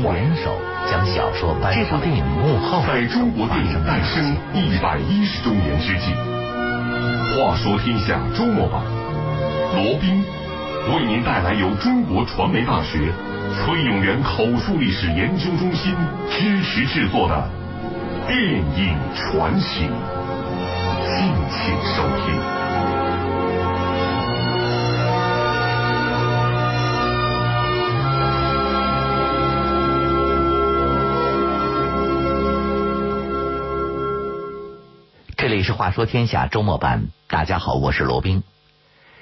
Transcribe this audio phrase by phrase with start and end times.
[0.00, 0.56] 联手
[0.90, 2.82] 将小说搬上电影幕后。
[2.86, 6.14] 在中国电影诞生一百一十周年之际，
[7.36, 8.82] 话说天下周末版，
[9.74, 10.24] 罗宾
[10.88, 13.12] 为您带来由中国传媒大学
[13.54, 15.94] 崔永元口述历史研究中心
[16.30, 17.48] 支持制作的
[18.26, 19.88] 电影传奇，
[21.06, 22.61] 敬请收听。
[35.62, 38.42] 是话说天下周末版，大家好，我是罗宾。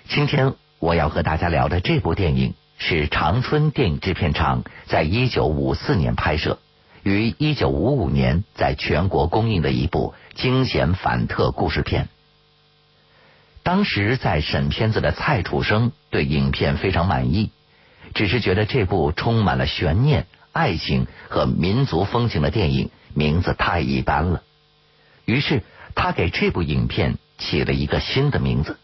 [0.08, 6.58] 今天我要和大家聊的这部电影是长春电影制片厂在一九五四年拍摄，
[7.02, 12.08] 于一九五五年在全国公映的一部惊险反特故事片。
[13.62, 17.50] 当时在审片子的蔡楚生对影片非常满意，
[18.14, 24.42] 只是觉得这部充满了悬念、爱情和民族风情的电影名字太一般了，
[25.26, 25.62] 于是。
[25.94, 28.78] 他给这部影片起了一个新的名字，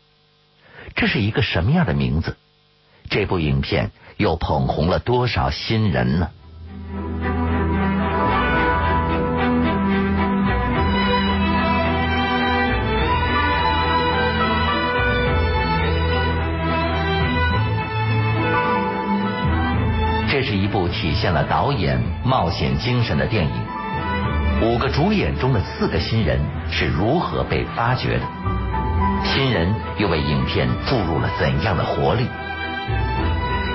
[0.95, 2.37] 这是一个什么样的名字？
[3.09, 6.31] 这部影片又捧红了多少新人呢？
[20.29, 23.76] 这是一部体现了导演冒险精神的电影。
[24.62, 26.41] 五个主演中的四个新人
[26.71, 28.25] 是如何被发掘的？
[29.23, 32.27] 新人又为影片注入了怎样的活力？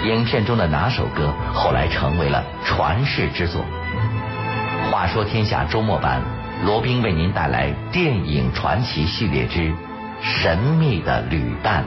[0.06, 3.64] 影片中的哪首歌后来成为了传世之作？
[4.92, 6.22] 话说天下周末版，
[6.66, 9.60] 罗宾为您带来电影传奇系列之
[10.24, 11.84] 《神秘的旅伴》。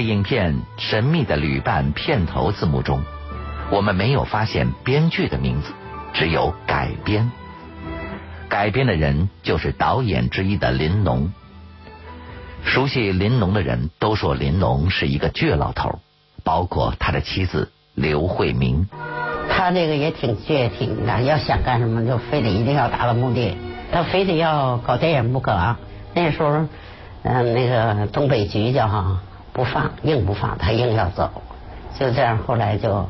[0.00, 3.02] 在影片《神秘的旅伴》片头字幕中，
[3.70, 5.74] 我们没有发现编剧的名字，
[6.14, 7.30] 只有改编。
[8.48, 11.30] 改编的人就是导演之一的林农。
[12.64, 15.98] 熟悉林农的人都说林农是一个倔老头，
[16.44, 18.88] 包括他的妻子刘慧明。
[19.50, 23.54] 他这个也挺倔挺的，要想干什么就非得一定要达到目的，
[23.92, 25.78] 他非得要搞电影不可啊。
[26.14, 26.66] 那时候，
[27.22, 29.20] 嗯，那个东北局叫哈。
[29.60, 31.42] 不放，硬不放，他硬要走，
[31.98, 33.06] 就这样，后来就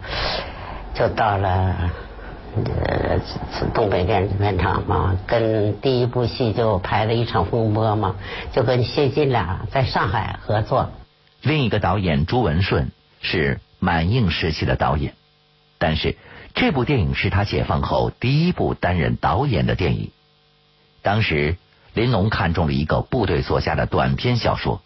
[0.95, 1.77] 就到了
[2.57, 3.21] 呃
[3.73, 8.17] 东北电影制片厂嘛，跟第一部戏就拍了一场风波嘛，
[8.51, 10.91] 就跟谢晋俩在上海合作。
[11.41, 12.91] 另一个导演朱文顺
[13.21, 15.15] 是满映时期的导演，
[15.79, 16.17] 但是
[16.57, 20.11] 这部电影是他解放后第一部担任导演的电影。
[21.01, 21.57] 当时
[21.95, 24.83] 林农看中了一个部队作家的短篇小说。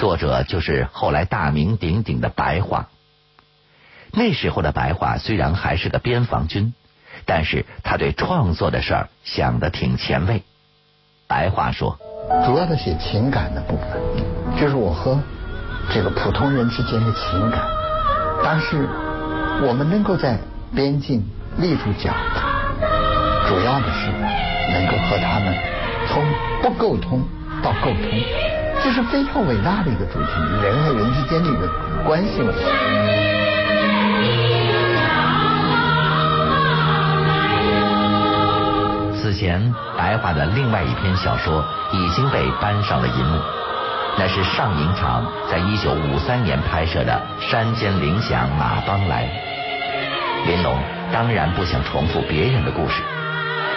[0.00, 2.86] 作者就是后来大名鼎鼎的白桦。
[4.12, 6.72] 那时候的白桦虽然还是个边防军，
[7.26, 10.42] 但是他对创作的事儿想的挺前卫。
[11.28, 11.98] 白桦说
[12.46, 15.20] ：“主要的写情感的部分，就是我和
[15.92, 17.60] 这个普通人之间的情感。
[18.42, 18.88] 但是
[19.66, 20.38] 我们能够在
[20.74, 21.22] 边境
[21.58, 22.14] 立住脚，
[23.46, 24.10] 主要的是
[24.72, 25.54] 能够和他们
[26.08, 26.24] 从
[26.62, 27.22] 不沟通
[27.62, 28.50] 到沟通。”
[28.82, 30.26] 这是非常伟大的一个主题，
[30.62, 31.68] 人和人之间的一个
[32.04, 32.64] 关系问题。
[39.14, 43.38] 此前，白桦的另外一篇小说已经被搬上了银幕，
[44.18, 47.20] 那是上影厂在一九五三年拍摄的
[47.50, 49.28] 《山间铃响马帮来》。
[50.48, 50.78] 林龙
[51.12, 53.02] 当然不想重复别人的故事，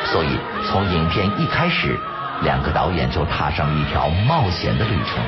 [0.06, 0.30] 所以
[0.66, 2.00] 从影片一开始。
[2.42, 5.24] 两个导演就踏上了一条冒险的旅程。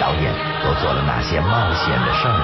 [0.00, 0.32] 导演
[0.62, 2.34] 都做了哪些冒险的事儿？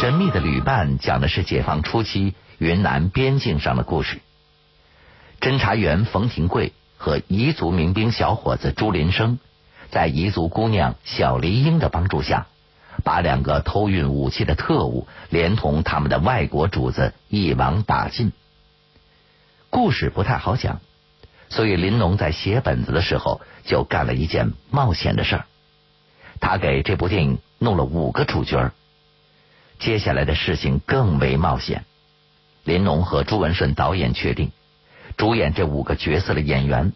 [0.00, 4.20] 神秘的旅伴讲的是解放初期云南边境上的故事。
[5.40, 9.38] 侦查员冯廷贵和彝族民兵小伙子朱林生，
[9.90, 12.46] 在彝族姑娘小黎英的帮助下，
[13.04, 18.32] 把两个偷运武器的特务连同他们的外国主子一网打尽。
[19.70, 20.80] 故事不太好讲，
[21.48, 25.46] 所以林农在写本子的时候就干了一件冒险的事儿。
[26.40, 28.72] 他给这部电影弄了五个主角
[29.78, 31.84] 接下来的事情更为冒险。
[32.64, 34.50] 林农和朱文顺导演确定，
[35.16, 36.92] 主演这五个角色的演员，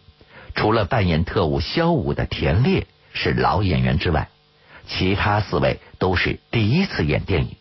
[0.53, 4.29] 除了扮演特务萧武的田烈是老演员之外，
[4.85, 7.55] 其他四位都是第一次演电影。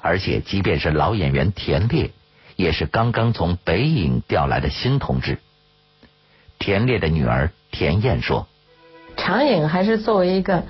[0.00, 2.10] 而且即便是老演员田烈，
[2.62, 5.38] 也是刚刚从北影调来的新同志。
[6.60, 8.46] 田烈的女儿田燕说
[9.18, 10.62] ：“长影还是作为一个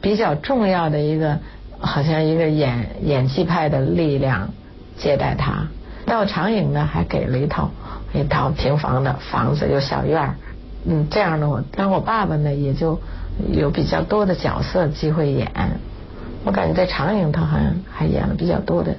[0.00, 1.40] 比较重要的一个，
[1.80, 4.50] 好像一个演演技派的力量
[4.96, 5.66] 接待他。
[6.06, 7.72] 到长影呢，还给了一套
[8.12, 10.36] 一套平房的房子，有小院儿。
[10.86, 13.00] 嗯，这样呢，我当我爸爸呢，也就
[13.52, 15.50] 有比较多的角色机会演。”
[16.44, 18.96] 我感觉在长影，他好像还演了比较多的。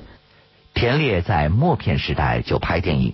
[0.73, 3.13] 田烈在默片时代就拍电影，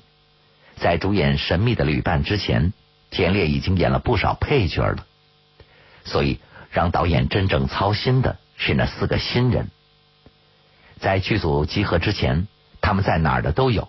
[0.77, 2.73] 在主演《神秘的旅伴》之前，
[3.11, 5.06] 田烈已经演了不少配角了。
[6.06, 6.39] 所以，
[6.71, 9.69] 让导演真正操心的是那四个新人。
[11.00, 12.47] 在剧组集合之前，
[12.81, 13.88] 他们在哪儿的都有。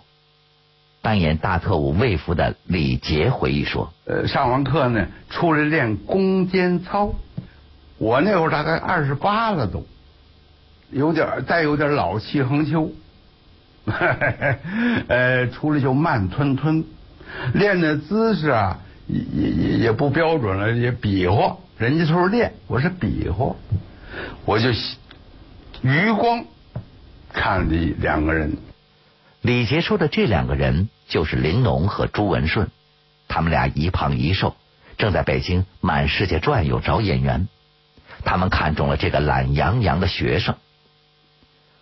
[1.01, 7.15] 扮演大特务魏福的李杰回忆说：“呃，上完课呢，出来练弓箭操。
[7.97, 9.83] 我那会儿大概二十八了都。”
[10.91, 12.91] 有点带有点老气横秋，
[15.07, 16.85] 呃，出来就慢吞吞，
[17.53, 21.57] 练的姿势啊也也也不标准了，也比划。
[21.77, 23.55] 人家说是练，我是比划，
[24.45, 24.69] 我就
[25.81, 26.45] 余光
[27.33, 28.57] 看这两个人。
[29.41, 32.69] 李杰说的这两个人就是林农和朱文顺，
[33.27, 34.55] 他们俩一胖一瘦，
[34.99, 37.47] 正在北京满世界转悠找演员。
[38.23, 40.55] 他们看中了这个懒洋洋的学生。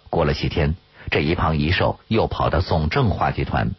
[0.09, 0.75] 过了几天，
[1.09, 3.71] 这一胖一瘦又跑到总政话剧团。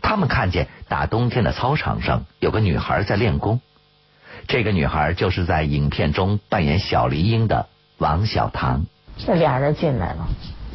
[0.00, 3.60] 他们看见大冬天的操场上有个女孩在练功，
[4.48, 7.66] 这个女孩就是在影片中扮演小梨英的
[7.98, 8.84] 王小棠。
[9.18, 10.26] 这俩人进来了，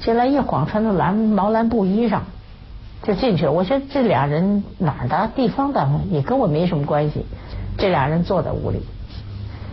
[0.01, 2.21] 进来一晃穿着蓝毛蓝布衣裳
[3.03, 3.51] 就进去了。
[3.51, 7.25] 我说这俩人哪儿的地方的，也跟我没什么关系。
[7.77, 8.81] 这俩人坐在屋里，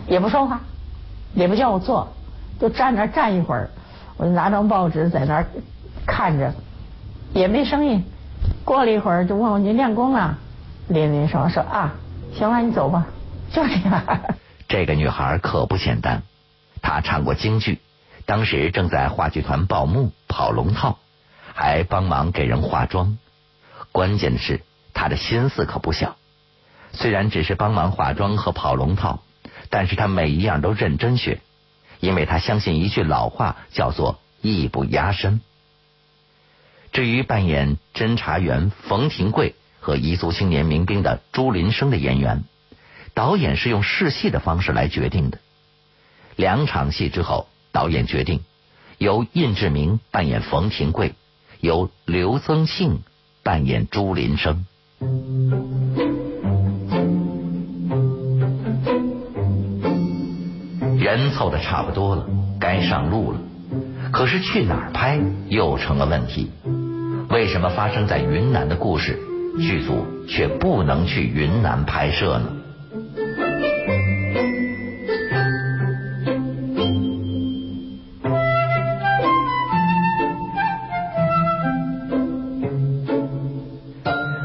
[0.06, 0.60] 也不说话，
[1.34, 2.08] 也不叫我坐，
[2.58, 3.70] 就站那站一会儿。
[4.16, 5.46] 我就拿张报纸在那儿
[6.06, 6.52] 看着，
[7.32, 8.04] 也没声音。
[8.64, 10.38] 过了一会儿，就问我：“你练功了？”
[10.88, 11.94] 林林说：“说啊，
[12.34, 13.06] 行了，你走吧。”
[13.52, 14.02] 就这样。
[14.68, 16.22] 这个女孩可不简单，
[16.82, 17.80] 她唱过京剧，
[18.26, 20.98] 当时正在话剧团报幕跑龙套，
[21.54, 23.18] 还帮忙给人化妆。
[23.92, 24.60] 关键的是，
[24.92, 26.16] 她的心思可不小。
[26.92, 29.20] 虽然只是帮忙化妆和跑龙套，
[29.70, 31.40] 但是她每一样都认真学。
[32.00, 35.40] 因为他相信一句老话，叫做“艺不压身”。
[36.94, 42.44] 至于扮演侦查员冯廷贵和彝族青年民兵的朱林生的演员，
[43.14, 45.38] 导演是用试戏的方式来决定的。
[46.36, 48.42] 两场戏之后，导演决定
[48.98, 51.14] 由印志明扮演冯廷贵，
[51.58, 53.00] 由刘增庆
[53.42, 54.64] 扮演朱林生。
[60.96, 62.28] 人凑的差不多了，
[62.60, 63.40] 该上路了。
[64.12, 66.52] 可是去哪儿拍又成了问题。
[67.30, 69.18] 为什么发生在云南的故事，
[69.58, 72.48] 剧组却不能去云南拍摄呢？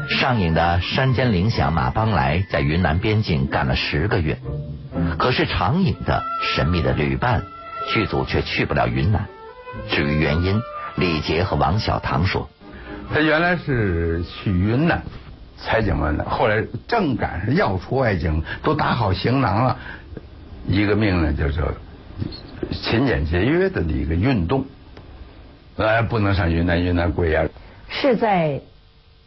[0.08, 4.38] 上映的《山间铃响马帮来》在云南边境干了十个月。
[5.18, 6.22] 可是长影的
[6.54, 7.42] 神秘的旅伴
[7.92, 9.26] 剧组却去不了云南。
[9.88, 10.60] 至于原因，
[10.96, 12.48] 李杰和王小棠说
[13.12, 15.02] ：“他原来是去云南
[15.56, 19.76] 采景完的，后来正赶上要出外景，都打好行囊了，
[20.66, 21.62] 一个命令就是
[22.70, 24.64] 勤俭节约的一个运动，
[25.76, 27.44] 哎，不能上云南，云南贵呀。”
[27.88, 28.60] 是在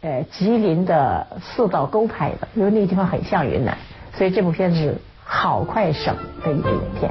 [0.00, 3.76] 呃吉林的四道沟拍的，因为那个地方很像云南，
[4.14, 4.98] 所以这部片子。
[5.26, 6.14] 好快省
[6.44, 7.10] 的一个影片。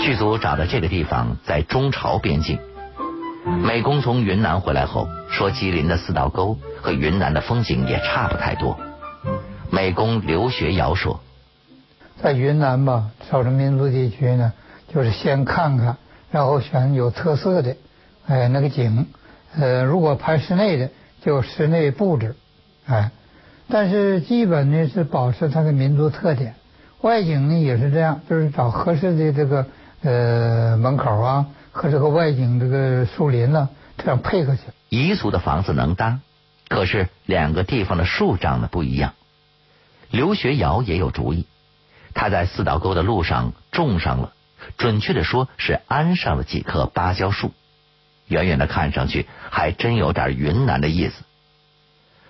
[0.00, 2.58] 剧组找的这个地方在中朝边境。
[3.44, 8.78] 美工从云南回来后说，吉林的四道沟和云南的风景也差不太多。
[9.70, 11.20] 美工刘学尧说，
[12.22, 14.54] 在云南吧，少数民族地区呢，
[14.92, 15.98] 就是先看看，
[16.30, 17.76] 然后选有特色的，
[18.26, 19.06] 哎，那个景。
[19.56, 20.88] 呃，如果拍室内的，
[21.22, 22.34] 就室内布置，
[22.86, 23.10] 哎。
[23.68, 26.54] 但是基本呢是保持它的民族特点，
[27.02, 29.66] 外景呢也是这样，就是找合适的这个
[30.02, 34.74] 呃门口啊和这个外景这个树林呢，这样配合起来。
[34.90, 36.20] 彝族的房子能搭，
[36.68, 39.14] 可是两个地方的树长得不一样。
[40.08, 41.46] 刘学尧也有主意，
[42.14, 44.32] 他在四道沟的路上种上了，
[44.78, 47.52] 准确的说是安上了几棵芭蕉树，
[48.28, 51.24] 远远的看上去还真有点云南的意思。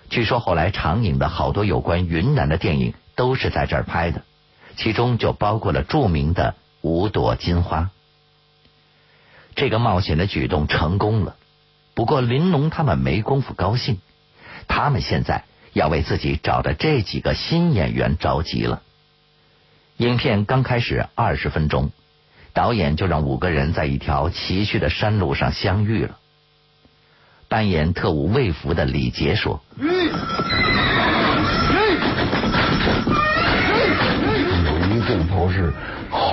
[0.09, 4.23] 据说后来长影的好多有关云南的电影都是在这儿拍的，
[4.75, 7.81] 其中就包括了著名的《五朵金花》。
[9.55, 11.37] 这个冒险的举动成功了，
[11.93, 13.99] 不过林龙他们没工夫高兴，
[14.67, 18.81] 他们现在要为自己找的这几个新演员着急了。
[19.97, 21.91] 影片刚开始二十分钟，
[22.51, 26.17] 导演就让五个人在一条崎岖的山路上相遇了。
[27.47, 29.85] 扮演特务魏福的李杰说：“有
[34.89, 35.71] 一个镜头是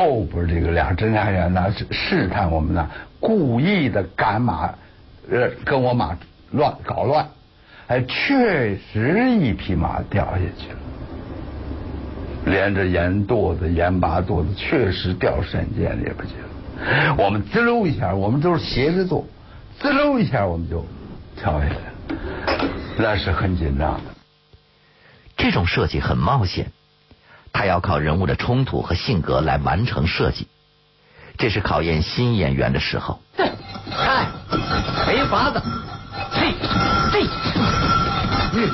[0.03, 2.91] 后边这个俩侦查员呢是试探我们呢，
[3.21, 4.75] 故意的赶马，
[5.31, 6.19] 呃，跟我马
[6.51, 7.29] 乱搞乱，
[7.87, 10.79] 哎，确实一匹马掉下去了。”
[12.51, 17.15] 连着盐垛子、盐巴垛子，确实掉山涧里边去了。
[17.17, 19.25] 我们滋溜一下，我们都是斜着坐，
[19.79, 20.85] 滋溜一下我们就
[21.37, 22.69] 跳下来了，
[22.99, 24.11] 那是很紧张的。
[25.37, 26.73] 这种设计很冒险，
[27.53, 30.49] 他要靠人物的冲突和性格来完成设计，
[31.39, 33.21] 这是考验新演员的时候。
[33.91, 34.27] 嗨，
[35.07, 35.63] 没法子，
[36.31, 36.55] 嘿，
[37.13, 37.27] 嘿，
[38.55, 38.71] 嗯，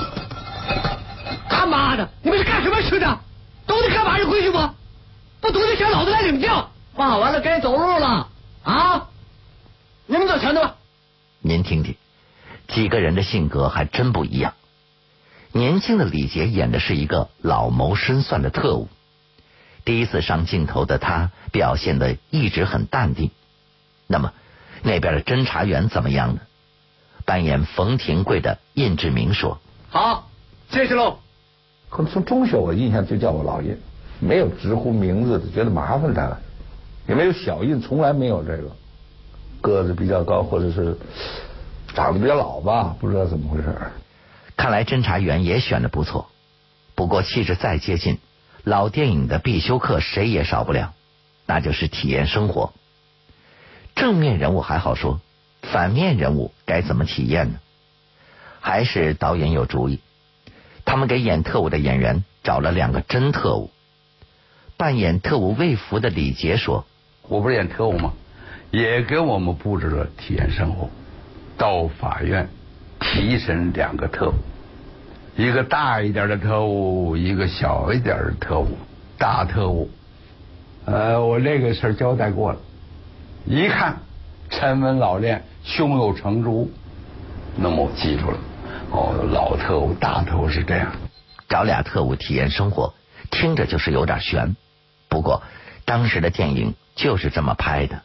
[1.48, 3.18] 他妈的，你们是干什么吃的？
[3.66, 4.74] 懂得干嘛就回去吗？
[5.40, 6.70] 不懂得向老子来领教。
[6.96, 8.28] 骂完了该走路了
[8.64, 9.06] 啊！
[10.06, 10.74] 你们走前头吧。
[11.40, 11.94] 您听听，
[12.66, 14.54] 几个人的性格还真不一样。
[15.52, 18.88] 年轻的李杰演的是一个老谋深算的特务，
[19.84, 23.30] 第一次上镜头的他表现的一直很淡定。
[24.06, 24.32] 那么
[24.82, 26.40] 那边的侦查员怎么样呢？
[27.24, 29.58] 扮演冯廷贵的印志明说
[29.90, 30.30] ：“好，
[30.70, 31.18] 谢谢喽。”
[31.90, 33.76] 可能从中学我印象就叫我老印，
[34.20, 36.38] 没有直呼名字的，觉得麻烦他了，
[37.06, 38.70] 也没有小印，从来没有这个。
[39.60, 40.96] 个子比较高，或者是
[41.94, 43.74] 长得比较老吧，不知道怎么回事。
[44.58, 46.30] 看来侦查员也选的不错，
[46.96, 48.18] 不过气质再接近，
[48.64, 50.94] 老电影的必修课谁也少不了，
[51.46, 52.74] 那就是体验生活。
[53.94, 55.20] 正面人物还好说，
[55.62, 57.60] 反面人物该怎么体验呢？
[58.60, 60.00] 还是导演有主意。
[60.84, 63.70] 他们给演特务的演员找了两个真特务。
[64.76, 66.84] 扮演特务魏福的李杰说
[67.28, 68.12] ：“我不是演特务吗？
[68.72, 70.90] 也给我们布置了体验生活。
[71.56, 72.48] 到法院
[73.00, 74.34] 提审两个特务，
[75.36, 78.76] 一个大一点的特务，一个小一点的特务。
[79.18, 79.90] 大特务，
[80.84, 82.58] 呃，我这个事儿交代过了。
[83.44, 83.96] 一看
[84.48, 86.70] 沉稳老练，胸有成竹，
[87.56, 88.38] 那么我记住了。”
[88.92, 90.92] 哦，老特务、大特务是这样，
[91.48, 92.94] 找俩特务体验生活，
[93.30, 94.54] 听着就是有点悬。
[95.08, 95.42] 不过
[95.84, 98.00] 当时的电影就是这么拍的。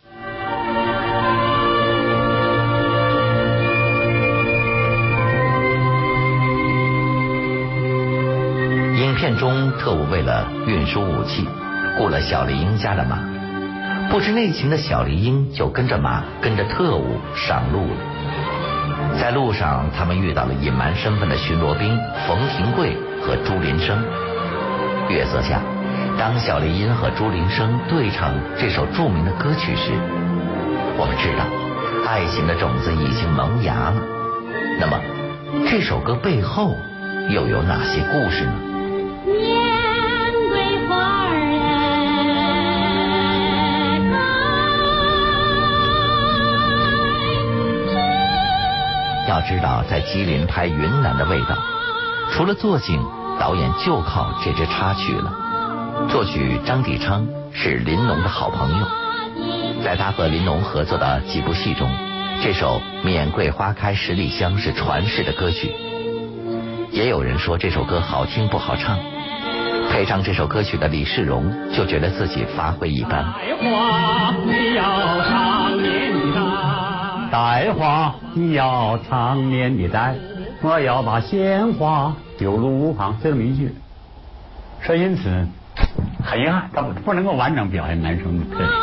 [9.38, 11.48] 中，特务为了运输武器，
[11.98, 13.20] 雇了小丽英家的马，
[14.10, 19.20] 不知内情的小丽英就跟着马，跟着特务上路了。
[19.20, 21.98] 在路上，他们遇到了隐瞒身份的巡逻兵
[22.28, 23.98] 冯廷贵和朱林生。
[25.10, 25.62] 月色下，
[26.18, 29.92] 当小丽英和朱林生对唱这首著名的歌曲时，
[30.98, 31.46] 我们知道
[32.08, 34.02] 爱情的种子已经萌芽了。
[34.80, 35.00] 那么，
[35.70, 36.76] 这首歌背后
[37.30, 38.54] 又有哪些故事呢？
[49.28, 51.58] 要知道，在吉林拍云南的味道，
[52.32, 53.02] 除了作景，
[53.40, 55.34] 导演就靠这支插曲了。
[56.10, 58.86] 作曲张帝昌是林农的好朋友，
[59.84, 61.90] 在他和林农合作的几部戏中，
[62.44, 65.74] 这首《免桂花开十里香》是传世的歌曲。
[66.92, 69.00] 也有人说这首歌好听不好唱，
[69.94, 73.24] 配上这首歌曲的李世荣就觉得自己发挥一般。
[77.32, 80.16] 带花你要常年的带，
[80.64, 83.76] 我要把鲜花丢入屋旁，就这么一句。
[84.82, 85.30] 所以因此，
[86.26, 88.83] 很遗憾，他不能够完整表现男生的特点。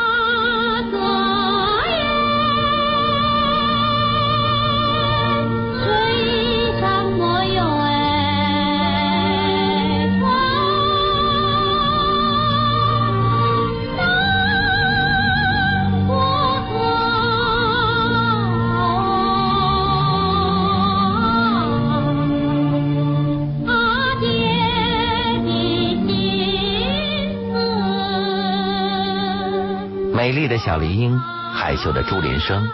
[30.51, 31.17] 的小丽英，
[31.55, 32.69] 害羞的朱林生，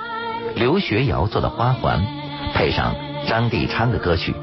[0.55, 2.07] 刘学尧做的花环，
[2.55, 2.95] 配上
[3.29, 4.35] 张帝昌的歌曲，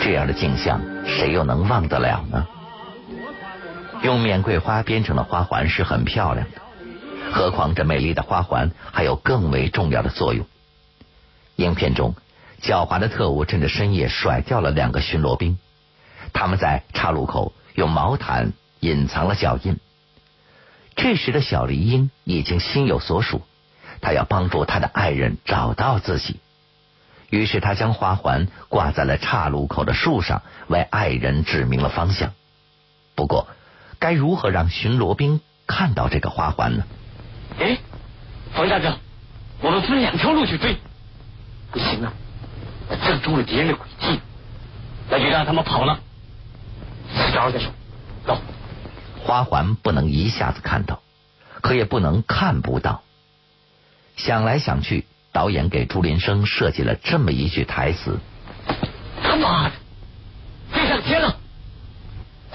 [0.00, 2.44] 这样的景象，谁又能忘得了呢？
[4.02, 6.60] 用免桂花编成的花环是很漂亮的，
[7.32, 10.44] 何况这美丽的花环还有更为重要的作用。
[11.54, 12.16] 影片中，
[12.60, 15.56] 狡猾的特务趁着深夜甩掉了两个巡逻兵，
[16.32, 19.78] 他们在岔路口用毛毯隐藏了脚印。
[20.96, 23.42] 这时的小黎英已经心有所属，
[24.00, 26.40] 他要帮助他的爱人找到自己。
[27.28, 32.32] 于是他将花环挂在了岔路口的树上，为爱人指明了方向。
[33.14, 33.46] 不过，
[33.98, 36.84] 该如何让巡逻兵看到这个花环呢？
[37.58, 37.76] 哎，
[38.54, 38.96] 冯大哥，
[39.60, 40.76] 我们分两条路去追。
[41.72, 42.12] 不行啊，
[43.04, 44.20] 正中了敌人的诡计，
[45.10, 46.00] 那就让他们跑了。
[47.34, 47.70] 招再说，
[48.24, 48.40] 走。
[49.26, 51.02] 花环不能一下子看到，
[51.60, 53.02] 可也不能看不到。
[54.16, 55.04] 想来想去。
[55.32, 58.18] 导演给朱林生设计了这么一句台词
[59.22, 59.72] ：“他妈的，
[60.72, 61.36] 飞上天了！”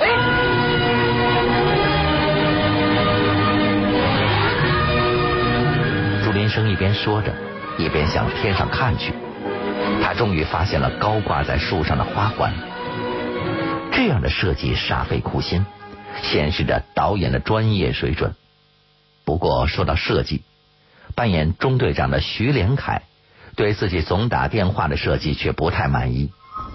[0.01, 0.07] 哎，
[6.23, 7.31] 朱林生一边说着，
[7.77, 9.13] 一边向天上看去。
[10.01, 12.51] 他终于发现了高挂在树上的花环。
[13.91, 15.63] 这样的设计煞费苦心，
[16.21, 18.35] 显示着导演的专业水准。
[19.23, 20.43] 不过说到设计，
[21.15, 23.03] 扮演中队长的徐连凯
[23.55, 26.31] 对自己总打电话的设计却不太满意。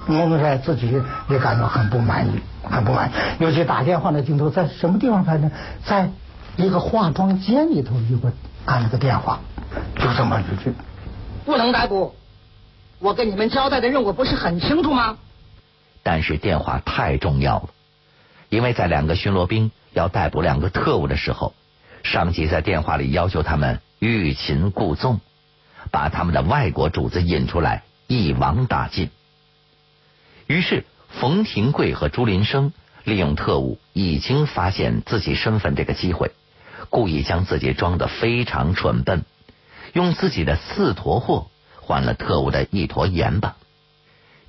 [0.07, 3.13] 孟德帅自己也感到很不满意，很不满意。
[3.41, 5.51] 尤其打电话的镜头在什么地方拍呢？
[5.85, 6.11] 在
[6.57, 8.33] 一个化妆间里头，有个
[8.65, 9.41] 按了个电话，
[9.97, 10.73] 就这么一句。
[11.45, 12.15] 不能逮捕，
[13.01, 15.19] 我跟你们交代的任务不是很清楚吗？
[16.05, 17.69] 但是电话太重要了，
[18.49, 21.55] 因为在两个巡逻兵要逮捕两个特务的时候。
[22.03, 25.21] 上级在电话里要求他们欲擒故纵，
[25.91, 29.11] 把他们的外国主子引出来，一网打尽。
[30.47, 32.73] 于是，冯廷贵和朱林生
[33.03, 36.31] 利用特务已经发现自己身份这个机会，
[36.91, 39.25] 故意将自己装得非常蠢笨，
[39.93, 41.49] 用自己的四坨货
[41.81, 43.57] 换了特务的一坨盐巴。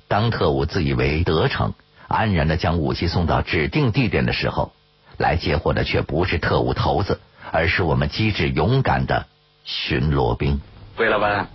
[0.06, 1.74] 当特务自以为得逞，
[2.08, 4.72] 安然的将武器送到指定地点的时候，
[5.16, 7.20] 来接货的却不是特务头子。
[7.50, 9.24] 而是我们机智勇敢的
[9.64, 10.60] 巡逻兵。
[10.98, 11.48] 魏老板，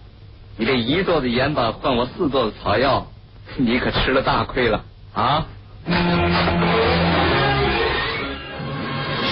[0.58, 3.06] 你这一座的盐巴换我四座的草药，
[3.58, 5.46] 你可吃了大亏了啊！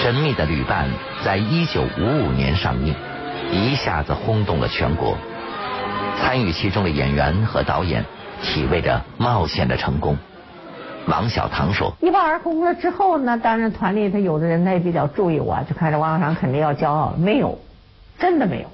[0.00, 0.88] 神秘的旅伴
[1.24, 2.94] 在一九五五年上映，
[3.50, 5.18] 一下子轰动了全国。
[6.20, 8.04] 参与其中的演员和导演
[8.40, 10.16] 体味着冒险的成功。
[11.08, 17.58] 王小棠说：“一炮而红了之后呢，当然团里头有的人他也比较注意我，就看着王小棠肯定要骄傲，没有，
[18.18, 18.68] 真的没有。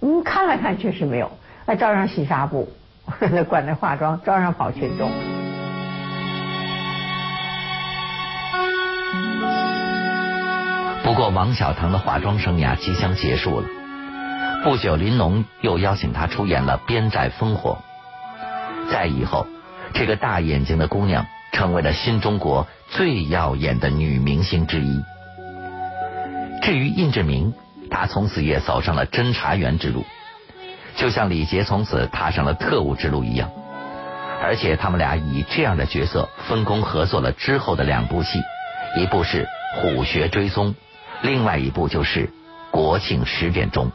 [0.00, 1.32] 嗯，看了看确实没有，
[1.66, 2.68] 还照样洗纱布，
[3.50, 5.10] 管着化妆，照样跑群众。
[11.02, 13.66] 不过王小棠的化妆生涯即将结束了，
[14.62, 17.78] 不久林农又邀请她出演了《边寨烽火》，
[18.92, 19.44] 在以后，
[19.92, 21.26] 这个大眼睛的姑娘。”
[21.58, 25.02] 成为了新中国最耀眼的女明星之一。
[26.62, 27.52] 至于印志明，
[27.90, 30.04] 他从此也走上了侦查员之路，
[30.94, 33.50] 就像李杰从此踏上了特务之路一样。
[34.40, 38.40] 而且他们俩以这样的角色分工合作了之后的两部戏，
[38.96, 39.48] 一部是
[39.80, 40.74] 《虎穴追踪》，
[41.22, 42.26] 另外一部就是
[42.70, 43.90] 《国庆十点钟》。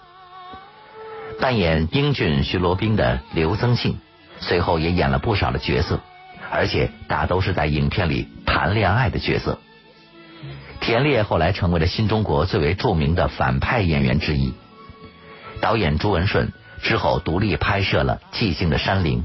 [1.40, 4.00] 扮演英俊巡逻兵的刘增庆，
[4.42, 6.02] 随后也演了不少的角色。
[6.54, 9.60] 而且大都是在影片里谈恋爱的角色。
[10.80, 14.54] 田烈后来成为了新中国最为著名的反派演员之一。
[15.62, 19.20] 导演朱文顺之后独立拍摄了《寂静的山林》，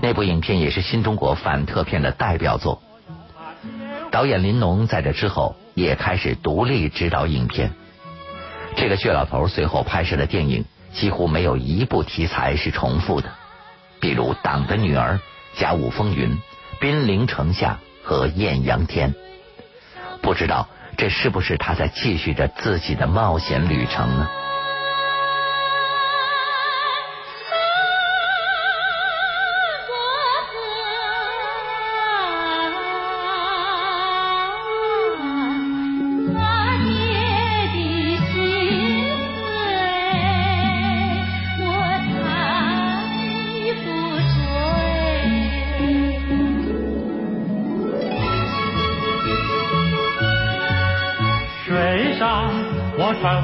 [0.00, 2.82] 那部影片也是新中国反特片的代表作。
[4.10, 7.72] 导演林农在这之后也开始独立执导影片。
[8.76, 13.30] 这个倔老头随后拍摄的电影几乎没有一部题材是重复的，
[13.98, 15.14] 比如《党的女儿》。
[15.58, 16.38] 甲午风云、
[16.80, 19.12] 兵临城下和艳阳天，
[20.22, 24.28] 不知道这是不是他在继续着自己的冒险旅程呢？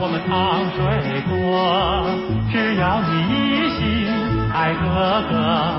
[0.04, 1.32] 我们糖水多，
[2.52, 3.80] 只要你一心
[4.52, 4.84] 爱哥
[5.30, 5.73] 哥。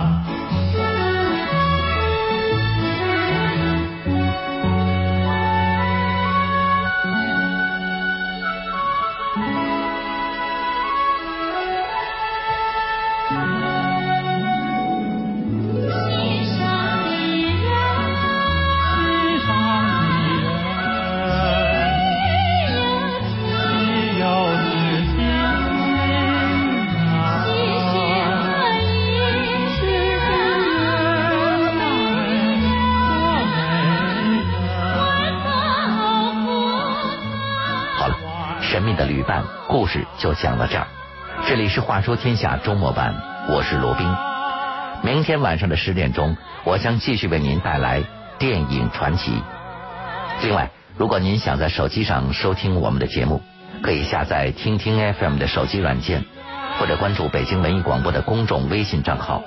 [39.86, 40.88] 故事就讲到这儿。
[41.48, 43.14] 这里是话说天下周末版，
[43.50, 44.12] 我是罗宾。
[45.04, 48.02] 明天晚上的十点钟，我将继续为您带来
[48.40, 49.40] 电影传奇。
[50.42, 53.44] 另外，如果您想在手机上收听我们的节目，
[53.84, 56.26] 可以下载听听 FM 的手机软件，
[56.80, 59.44] 或者关注北京文艺广播的公众微信账号。